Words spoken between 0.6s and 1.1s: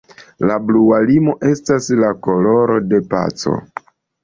blua